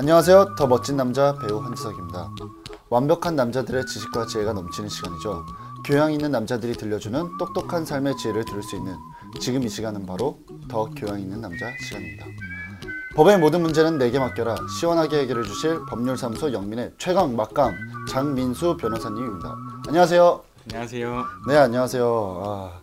[0.00, 0.54] 안녕하세요.
[0.54, 2.30] 더 멋진 남자 배우 한지석입니다.
[2.88, 5.44] 완벽한 남자들의 지식과 지혜가 넘치는 시간이죠.
[5.84, 8.96] 교양 있는 남자들이 들려주는 똑똑한 삶의 지혜를 들을 수 있는
[9.40, 10.38] 지금 이 시간은 바로
[10.70, 12.24] 더 교양 있는 남자 시간입니다.
[13.14, 14.56] 법의 모든 문제는 내게 맡겨라.
[14.78, 17.76] 시원하게 해결해 주실 법률사무소 영민의 최강 막강
[18.08, 19.54] 장민수 변호사님입니다.
[19.86, 20.42] 안녕하세요.
[20.70, 21.24] 안녕하세요.
[21.46, 22.42] 네, 안녕하세요.
[22.42, 22.80] 아,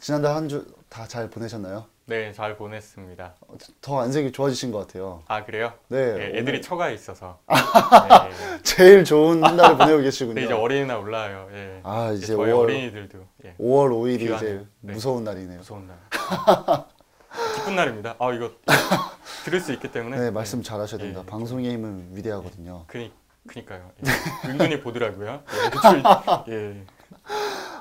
[0.00, 1.91] 지난달 한 주 다 잘 보내셨나요?
[2.06, 3.34] 네, 잘 보냈습니다.
[3.80, 5.22] 더 안색이 좋아지신 것 같아요.
[5.28, 5.72] 아 그래요?
[5.88, 7.38] 네, 네, 오늘 애들이 처가 있어서.
[7.48, 10.34] 네, 제일 좋은 한 달을 보내고 계시군요.
[10.34, 11.48] 네, 이제 어린이날 올라와요.
[11.52, 11.80] 예.
[11.84, 14.36] 아, 이제 저희 5월 어린이들도 예, 5월 5일이 귀하네요.
[14.54, 14.92] 이제 네.
[14.94, 15.58] 무서운 날이네요.
[15.58, 16.84] 무서운 날.
[17.54, 18.16] 기쁜 날입니다.
[18.18, 18.50] 아 이거
[19.44, 20.18] 들을 수 있기 때문에.
[20.18, 21.22] 네, 말씀 잘 하셔야 됩니다.
[21.24, 21.30] 예.
[21.30, 22.84] 방송의 힘은 위대하거든요.
[22.88, 23.12] 그니
[23.46, 23.90] 그니까요.
[24.04, 24.48] 예.
[24.50, 25.40] 은근히 보더라고요.
[25.46, 26.02] 예, 저희-
[26.48, 26.84] 예.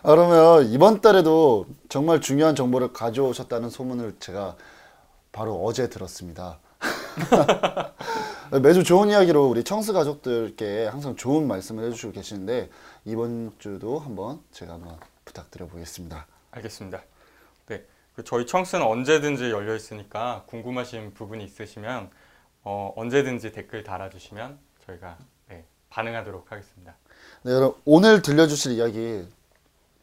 [0.04, 4.56] 아, 그러면 이번 달에도 정말 중요한 정보를 가져오셨다는 소문을 제가
[5.32, 6.60] 바로 어제 들었습니다.
[8.64, 12.70] 매주 좋은 이야기로 우리 청스 가족들께 항상 좋은 말씀을 해주시고 계시는데
[13.06, 16.26] 이번 주도 한번 제가 한번 부탁드려 보겠습니다.
[16.50, 17.02] 알겠습니다.
[17.68, 22.10] 네, 그 저희 청스는 언제든지 열려 있으니까 궁금하신 부분이 있으시면
[22.64, 26.96] 어, 언제든지 댓글 달아주시면 저희가 네, 반응하도록 하겠습니다.
[27.44, 29.28] 네, 여러분 오늘 들려주실 이야기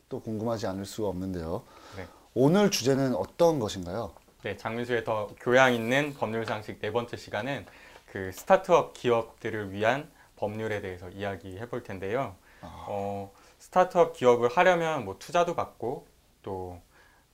[0.09, 1.63] 또 궁금하지 않을 수가 없는데요.
[1.97, 2.07] 네.
[2.35, 4.13] 오늘 주제는 어떤 것인가요?
[4.43, 7.67] 네, 장민수의 더 교양 있는 법률 상식 네 번째 시간은
[8.07, 12.37] 그 스타트업 기업들을 위한 법률에 대해서 이야기해 볼 텐데요.
[12.63, 16.07] 어, 스타트업 기업을 하려면 뭐 투자도 받고
[16.43, 16.81] 또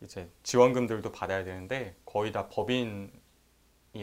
[0.01, 3.11] 이제 지원금들도 받아야 되는데 거의 다 법인이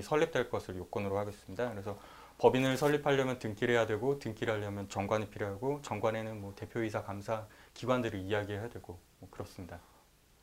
[0.01, 1.69] 설립될 것을 요건으로 하고 있습니다.
[1.71, 1.97] 그래서
[2.41, 8.67] 법인을 설립하려면 등기를 해야 되고 등기를 하려면 정관이 필요하고 정관에는 뭐 대표이사 감사 기관들을 이야기해야
[8.69, 9.79] 되고 뭐 그렇습니다.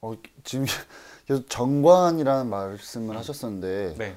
[0.00, 0.12] 어,
[0.44, 0.64] 지금
[1.26, 4.16] 계속 정관이라는 말씀을 하셨었는데 네,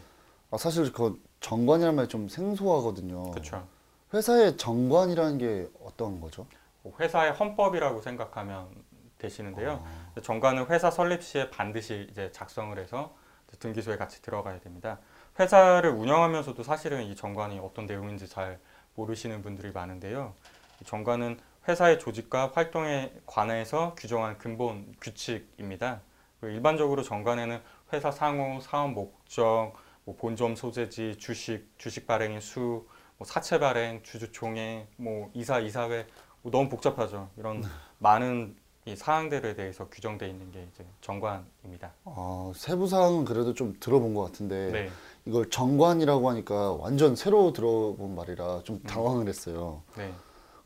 [0.51, 3.31] 아, 사실 그 정관이라는 말이 좀 생소하거든요.
[3.31, 3.67] 그렇죠.
[4.13, 6.45] 회사의 정관이라는 게 어떤 거죠?
[6.83, 8.69] 뭐 회사의 헌법이라고 생각하면
[9.17, 9.83] 되시는데요.
[10.21, 13.15] 정관은 회사 설립 시에 반드시 이제 작성을 해서
[13.57, 14.99] 등기소에 같이 들어가야 됩니다.
[15.39, 18.59] 회사를 운영하면서도 사실은 이 정관이 어떤 내용인지 잘
[18.95, 20.33] 모르시는 분들이 많은데요.
[20.81, 26.01] 이 정관은 회사의 조직과 활동에 관해서 규정한 근본 규칙입니다.
[26.39, 27.61] 그리고 일반적으로 정관에는
[27.93, 32.87] 회사 상호, 사업 목적, 뭐 본점 소재지, 주식, 주식 발행의 수,
[33.17, 36.07] 뭐 사채 발행, 주주 총회, 뭐 이사, 이사회
[36.41, 37.29] 뭐 너무 복잡하죠.
[37.37, 37.63] 이런
[37.99, 38.55] 많은
[38.85, 41.91] 이 사항들에 대해서 규정되어 있는 게 이제 정관입니다.
[42.05, 44.89] 아, 세부 사항은 그래도 좀 들어본 것 같은데 네,
[45.25, 48.63] 이걸 정관이라고 하니까 완전 새로 들어본 말이라 음.
[48.63, 49.83] 좀 당황을 했어요.
[49.95, 50.11] 네,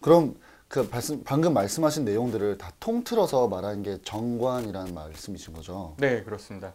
[0.02, 0.36] 그럼
[0.68, 5.96] 그 말씀, 방금 말씀하신 내용들을 다 통틀어서 말하는 게 정관이라는 말씀이신 거죠?
[6.00, 6.74] 네 그렇습니다.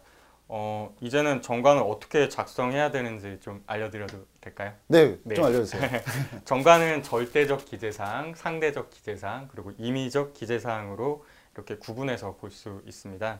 [0.53, 4.73] 어, 이제는 정관을 어떻게 작성해야 되는지 좀 알려드려도 될까요?
[4.87, 5.35] 네, 네.
[5.35, 5.81] 좀 알려주세요.
[6.45, 11.23] 정관은 절대적 기재사항, 상대적 기재사항, 그리고 임의적 기재사항으로
[11.55, 13.39] 이렇게 구분해서 볼 수 있습니다.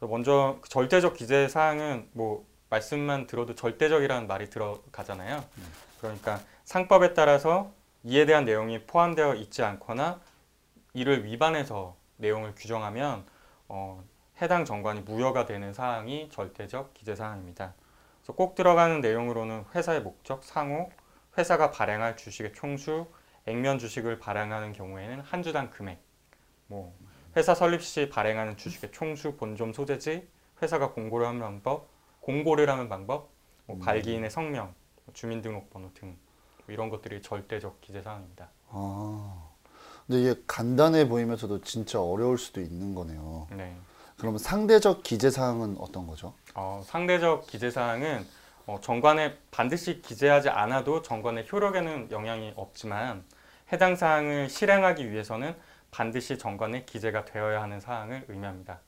[0.00, 5.44] 먼저 절대적 기재사항은 뭐 말씀만 들어도 절대적이라는 말이 들어가잖아요.
[6.00, 7.72] 그러니까 상법에 따라서
[8.04, 10.20] 이에 대한 내용이 포함되어 있지 않거나
[10.94, 13.24] 이를 위반해서 내용을 규정하면
[13.68, 14.02] 어,
[14.40, 17.74] 해당 정관이 무효가 되는 사항이 절대적 기재사항입니다.
[18.20, 20.90] 그래서 꼭 들어가는 내용으로는 회사의 목적, 상호,
[21.36, 23.06] 회사가 발행할 주식의 총수,
[23.46, 26.00] 액면 주식을 발행하는 경우에는 한 주당 금액,
[26.66, 26.94] 뭐
[27.36, 30.28] 회사 설립 시 발행하는 주식의 총수, 본점 소재지,
[30.60, 31.88] 회사가 공고를 하는 방법,
[32.28, 33.30] 공고를 하는 방법,
[33.64, 34.74] 뭐 발기인의 성명,
[35.06, 36.14] 뭐 주민등록번호 등뭐
[36.68, 38.50] 이런 것들이 절대적 기재 사항입니다.
[38.68, 39.48] 아,
[40.06, 43.46] 근데 이게 간단해 보이면서도 진짜 어려울 수도 있는 거네요.
[43.52, 43.74] 네.
[44.18, 46.34] 그러면 상대적 기재 사항은 어떤 거죠?
[46.54, 48.26] 어, 상대적 기재 사항은
[48.66, 53.24] 어, 정관에 반드시 기재하지 않아도 정관의 효력에는 영향이 없지만
[53.72, 55.56] 해당 사항을 실행하기 위해서는
[55.90, 58.80] 반드시 정관에 기재가 되어야 하는 사항을 의미합니다.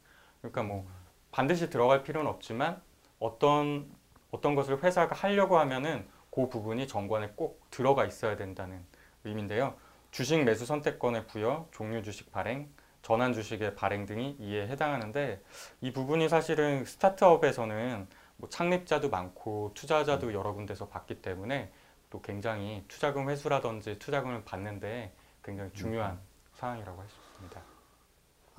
[0.43, 0.87] 그러니까 뭐
[1.33, 2.83] 반드시 들어갈 필요는 없지만
[3.21, 3.89] 어떤
[4.33, 8.85] 어떤 것을 회사가 하려고 하면은 그 부분이 정관에 꼭 들어가 있어야 된다는
[9.25, 9.75] 의미인데요.
[10.11, 12.69] 주식 매수 선택권의 부여, 종류 주식 발행,
[13.03, 15.43] 전환 주식의 발행 등이 이에 해당하는데
[15.81, 21.73] 이 부분이 사실은 스타트업에서는 뭐 창립자도 많고 투자자도 여러 군데서 받기 때문에
[22.09, 25.13] 또 굉장히 투자금 회수라든지 투자금을 받는데
[25.43, 26.19] 굉장히 중요한
[26.55, 27.80] 사항이라고 할 수 있습니다.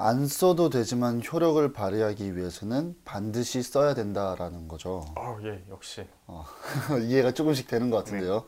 [0.01, 5.05] 안 써도 되지만 효력을 발휘하기 위해서는 반드시 써야 된다라는 거죠.
[5.15, 6.07] 어, 예, 역시.
[7.07, 8.45] 이해가 조금씩 되는 것 같은데요.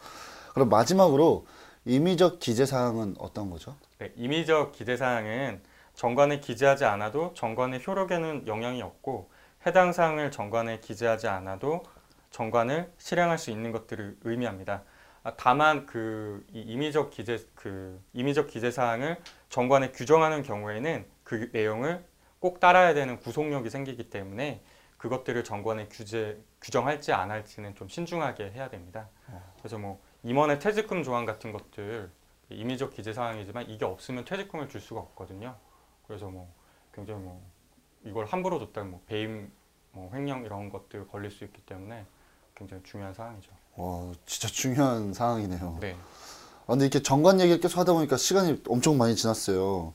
[0.53, 1.45] 그럼 마지막으로
[1.85, 3.75] 임의적 기재 사항은 어떤 거죠?
[3.99, 5.61] 네, 임의적 기재 사항은
[5.93, 9.29] 정관에 기재하지 않아도 정관의 효력에는 영향이 없고
[9.67, 11.83] 해당 사항을 정관에 기재하지 않아도
[12.31, 14.81] 정관을 실행할 수 있는 것들을 의미합니다.
[15.21, 19.17] 아, 다만 그이 임의적 기재 그 임의적 기재 사항을
[19.49, 22.05] 정관에 규정하는 경우에는 그 내용을
[22.39, 24.61] 꼭 따라야 되는 구속력이 생기기 때문에
[24.97, 29.09] 그것들을 정관에 규제 규정할지 안 할지는 좀 신중하게 해야 됩니다.
[29.57, 32.09] 그래서 뭐 임원의 퇴직금 조항 같은 것들
[32.49, 35.55] 임의적 기재 사항이지만 이게 없으면 퇴직금을 줄 수가 없거든요.
[36.07, 36.53] 그래서 뭐
[36.93, 37.41] 굉장히 뭐
[38.05, 39.51] 이걸 함부로 줬다면 뭐 배임,
[39.91, 42.05] 뭐 횡령 이런 것들 걸릴 수 있기 때문에
[42.55, 43.51] 굉장히 중요한 사항이죠.
[43.75, 45.77] 와, 진짜 중요한 상황이네요.
[45.81, 45.95] 네.
[46.63, 49.93] 아, 근데 이렇게 정관 얘기를 계속 하다 보니까 시간이 엄청 많이 지났어요.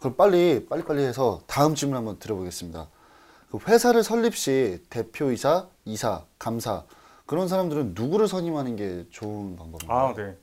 [0.00, 2.88] 그럼 빨리 빨리 빨리 해서 다음 질문 한번 드려보겠습니다.
[3.50, 6.84] 그 회사를 설립 시 대표이사, 이사, 감사
[7.26, 9.98] 그런 사람들은 누구를 선임하는 게 좋은 방법인가요?
[9.98, 10.36] 아, 네.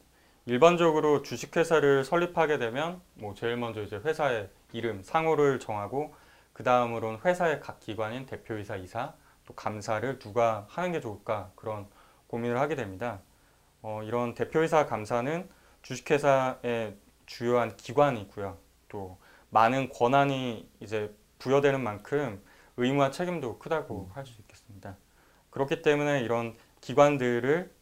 [0.45, 6.13] 일반적으로 주식회사를 설립하게 되면 뭐 제일 먼저 이제 회사의 이름, 상호를 정하고
[6.53, 9.13] 그 다음으로는 회사의 각 기관인 대표이사, 이사,
[9.45, 11.87] 또 감사를 누가 하는 게 좋을까 그런
[12.27, 13.19] 고민을 하게 됩니다.
[13.81, 15.49] 어, 이런 대표이사 감사는
[15.81, 16.95] 주식회사의
[17.25, 18.57] 주요한 기관이고요.
[18.89, 19.17] 또
[19.49, 22.43] 많은 권한이 이제 부여되는 만큼
[22.77, 24.97] 의무와 책임도 크다고 할수 있겠습니다.
[25.49, 27.73] 그렇기 때문에 이런 기관들을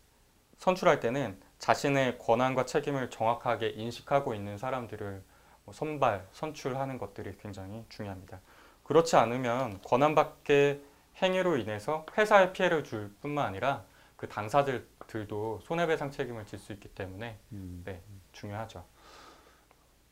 [0.58, 5.24] 선출할 때는 자신의 권한과 책임을 정확하게 인식하고 있는 사람들을
[5.66, 8.40] 뭐 선발, 선출하는 것들이 굉장히 중요합니다.
[8.84, 10.82] 그렇지 않으면 권한 밖의
[11.22, 13.84] 행위로 인해서 회사에 피해를 줄 뿐만 아니라
[14.16, 17.82] 그 당사자들도 손해배상 책임을 질 수 있기 때문에 음.
[17.86, 18.02] 네,
[18.34, 18.86] 중요하죠.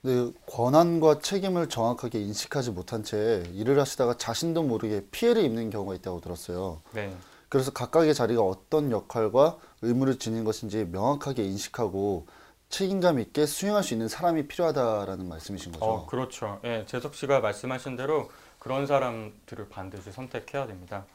[0.04, 6.20] 근데 권한과 책임을 정확하게 인식하지 못한 채 일을 하시다가 자신도 모르게 피해를 입는 경우가 있다고
[6.20, 6.82] 들었어요.
[6.92, 7.16] 네,
[7.48, 12.28] 그래서 각각의 자리가 어떤 역할과 의무를 지닌 것인지 명확하게 인식하고
[12.68, 15.86] 책임감 있게 수행할 수 있는 사람이 필요하다라는 말씀이신 거죠.
[15.86, 16.60] 어, 그렇죠.
[16.66, 18.30] 예, 재석 씨가 말씀하신 대로
[18.60, 21.06] 그런 사람들을 반드시 선택해야 됩니다.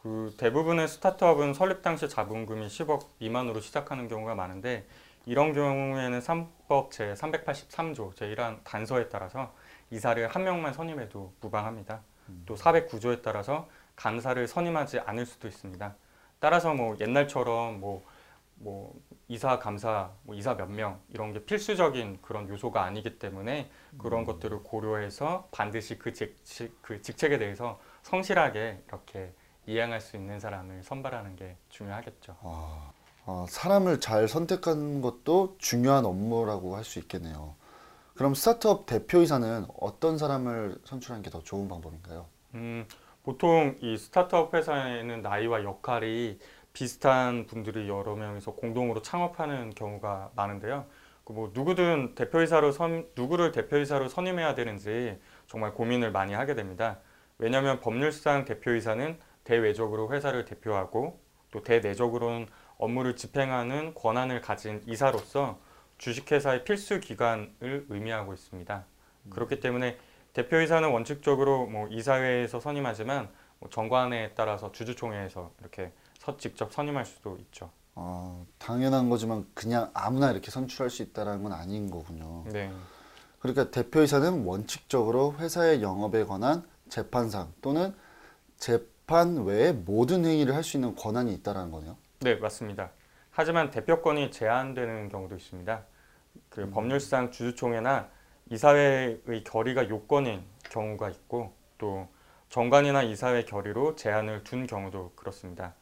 [0.00, 4.86] 그 대부분의 스타트업은 설립 당시 자본금이 10억 미만으로 시작하는 경우가 많은데
[5.26, 9.52] 이런 경우에는 3법 제 383조 제1항 단서에 따라서
[9.90, 12.02] 이사를 한 명만 선임해도 무방합니다.
[12.46, 15.94] 또 409조에 따라서 감사를 선임하지 않을 수도 있습니다.
[16.38, 18.04] 따라서 뭐 옛날처럼 뭐,
[18.56, 18.94] 뭐
[19.28, 24.62] 이사 감사, 뭐 이사 몇 명 이런 게 필수적인 그런 요소가 아니기 때문에 그런 것들을
[24.62, 29.32] 고려해서 반드시 그, 직책, 그 직책에 대해서 성실하게 이렇게
[29.66, 32.36] 이행할 수 있는 사람을 선발하는 게 중요하겠죠.
[32.42, 32.92] 아,
[33.26, 37.56] 아, 사람을 잘 선택하는 것도 중요한 업무라고 할 수 있겠네요.
[38.14, 42.26] 그럼 스타트업 대표이사는 어떤 사람을 선출하는 게 더 좋은 방법인가요?
[42.54, 42.86] 음,
[43.22, 46.38] 보통 이 스타트업 회사에는 나이와 역할이
[46.72, 50.86] 비슷한 분들이 여러 명이서 공동으로 창업하는 경우가 많은데요.
[51.24, 55.18] 그뭐 누구든 대표이사로 선 누구를 대표이사로 선임해야 되는지
[55.48, 56.98] 정말 고민을 많이 하게 됩니다.
[57.38, 61.18] 왜냐하면 법률상 대표이사는 대외적으로 회사를 대표하고
[61.50, 62.46] 또 대내적으로는
[62.78, 65.58] 업무를 집행하는 권한을 가진 이사로서
[65.98, 68.84] 주식회사의 필수 기관을 의미하고 있습니다.
[69.30, 69.98] 그렇기 때문에
[70.34, 73.28] 대표이사는 원칙적으로 뭐 이사회에서 선임하지만
[73.58, 77.70] 뭐 정관에 따라서 주주총회에서 이렇게 서 직접 선임할 수도 있죠.
[77.94, 82.44] 아, 당연한 거지만 그냥 아무나 이렇게 선출할 수 있다는 건 아닌 거군요.
[82.52, 82.70] 네,
[83.38, 87.94] 그러니까 대표이사는 원칙적으로 회사의 영업에 관한 재판상 또는
[88.58, 91.96] 재판 외의 모든 행위를 할 수 있는 권한이 있다라는 거네요.
[92.20, 92.90] 네 맞습니다.
[93.30, 95.84] 하지만 대표권이 제한되는 경우도 있습니다.
[96.48, 98.08] 그 법률상 주주총회나
[98.50, 102.08] 이사회의 결의가 요건인 경우가 있고 또
[102.48, 105.74] 정관이나 이사회 결의로 제한을 둔 경우도 그렇습니다.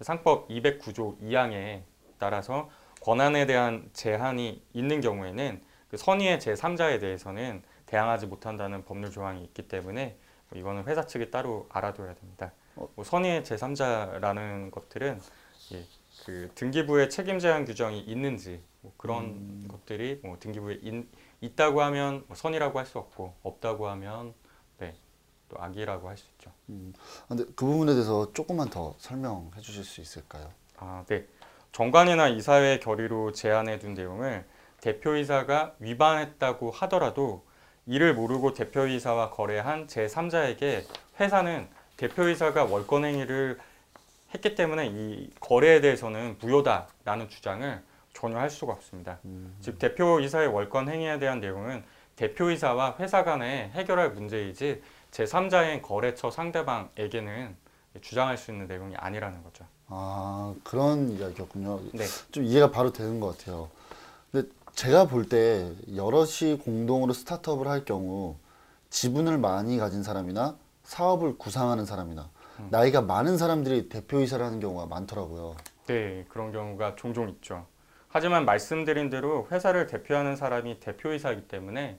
[0.00, 1.82] 상법 209조 2항에
[2.18, 2.70] 따라서
[3.02, 10.16] 권한에 대한 제한이 있는 경우에는 그 선의의 제3자에 대해서는 대항하지 못한다는 법률 조항이 있기 때문에
[10.48, 12.52] 뭐 이거는 회사 측이 따로 알아둬야 됩니다.
[12.74, 15.20] 뭐 선의의 제3자라는 것들은
[15.72, 15.86] 예,
[16.24, 21.08] 그 등기부에 책임 제한 규정이 있는지 뭐 그런 것들이 뭐 등기부에 인-
[21.40, 24.34] 있다고 하면 뭐 선이라고 할 수 없고 없다고 하면
[24.78, 24.94] 네,
[25.48, 26.52] 또 악이라고 할 수 있죠.
[27.28, 30.50] 근데 그 부분에 대해서 조금만 더 설명해 주실 수 있을까요?
[30.78, 31.26] 아, 네.
[31.72, 34.44] 정관이나 이사회 결의로 제안해 둔 내용을
[34.80, 37.44] 대표이사가 위반했다고 하더라도
[37.86, 40.84] 이를 모르고 대표이사와 거래한 제3자에게
[41.20, 43.58] 회사는 대표이사가 월권 행위를
[44.34, 47.82] 했기 때문에 이 거래에 대해서는 무효다라는 주장을
[48.14, 49.18] 전혀 할 수가 없습니다.
[49.60, 51.82] 즉 대표이사의 월권 행위에 대한 내용은
[52.16, 57.56] 대표이사와 회사 간에 해결할 문제이지 제3자인 거래처 상대방에게는
[58.00, 59.64] 주장할 수 있는 내용이 아니라는 거죠.
[59.88, 61.80] 아, 그런 이야기였군요.
[61.92, 62.04] 네.
[62.30, 63.68] 좀 이해가 바로 되는 것 같아요.
[64.30, 68.36] 근데 제가 볼 때 여럿이 공동으로 스타트업을 할 경우
[68.88, 75.56] 지분을 많이 가진 사람이나 사업을 구상하는 사람이나 나이가 많은 사람들이 대표이사를 하는 경우가 많더라고요.
[75.86, 77.66] 네, 그런 경우가 종종 있죠.
[78.08, 81.98] 하지만 말씀드린 대로 회사를 대표하는 사람이 대표이사이기 때문에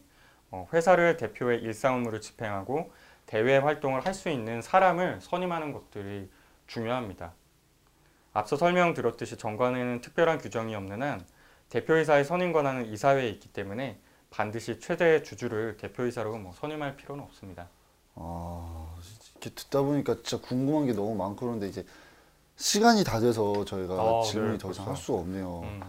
[0.51, 2.91] 어, 회사를 대표의 일상 업무를 집행하고
[3.25, 6.29] 대외 활동을 할 수 있는 사람을 선임하는 것들이
[6.67, 7.33] 중요합니다.
[8.33, 11.25] 앞서 설명드렸듯이 정관에는 특별한 규정이 없는 한
[11.69, 17.69] 대표이사의 선임 권한은 이사회에 있기 때문에 반드시 최대 주주를 대표이사로 뭐 선임할 필요는 없습니다.
[18.15, 18.92] 아,
[19.43, 21.85] 이렇게 듣다 보니까 진짜 궁금한 게 너무 많고 그런데 이제
[22.55, 24.89] 시간이 다 돼서 저희가 아, 질문이 네, 더 이상 벌써.
[24.91, 25.62] 할 수가 없네요.
[25.63, 25.81] 음,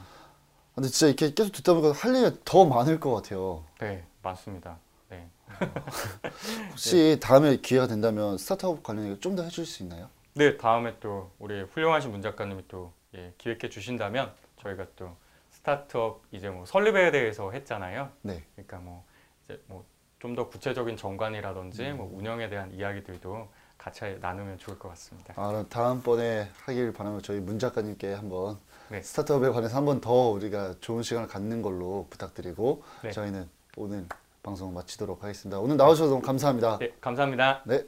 [0.75, 3.65] 근데 진짜 이렇게 계속 듣다 보니까 할 얘기가 더 많을 것 같아요.
[3.79, 4.79] 네, 맞습니다.
[5.09, 5.29] 네.
[6.71, 10.09] 혹시 다음에 기회가 된다면 스타트업 관련 얘기 좀 더 해줄 수 있나요?
[10.35, 15.15] 네, 다음에 또 우리 훌륭하신 문 작가님이 또 예, 기획해 주신다면 저희가 또
[15.51, 18.11] 스타트업 이제 뭐 설립에 대해서 했잖아요.
[18.23, 18.43] 네.
[18.57, 19.05] 그러니까 뭐
[19.45, 19.85] 이제 뭐
[20.25, 25.35] 좀 더 구체적인 정관이라든지 뭐 운영에 대한 이야기들도 같이 나누면 좋을 것 같습니다.
[25.37, 28.57] 아, 다음번에 하길 바라면 저희 문 작가님께 한번
[28.89, 29.03] 네.
[29.03, 33.11] 스타트업에 관해서 한번 더 우리가 좋은 시간을 갖는 걸로 부탁드리고 네.
[33.11, 34.07] 저희는 오늘
[34.43, 35.59] 방송 마치도록 하겠습니다.
[35.61, 36.79] 오늘 나와주셔서 너무 감사합니다.
[36.79, 37.63] 네, 감사합니다.
[37.67, 37.85] 네.